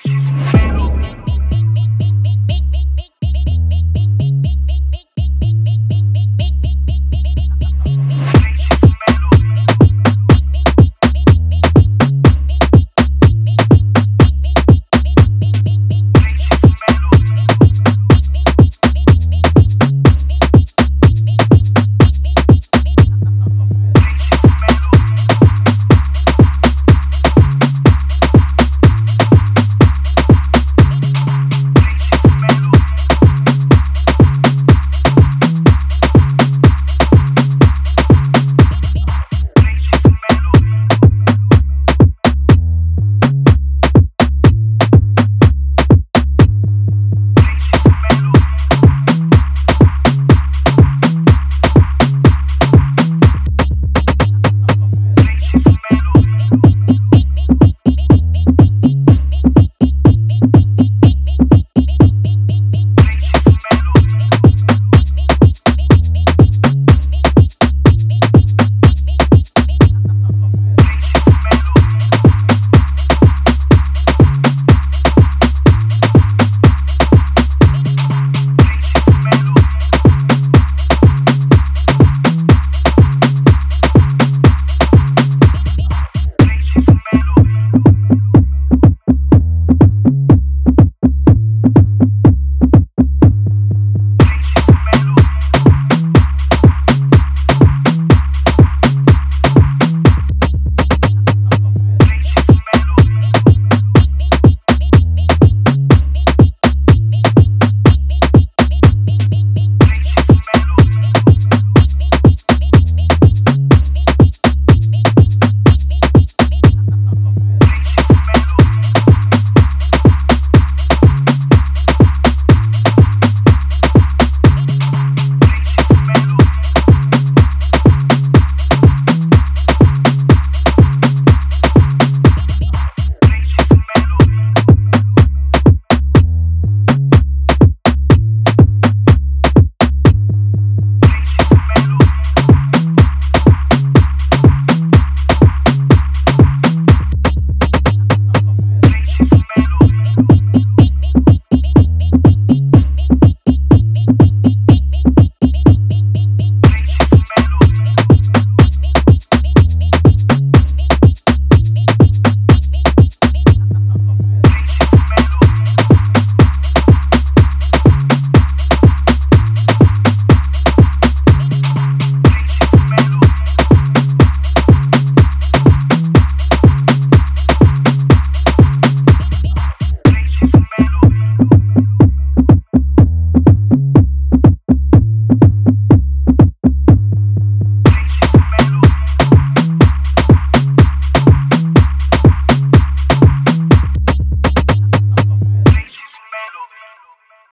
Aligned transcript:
faces. 0.00 0.73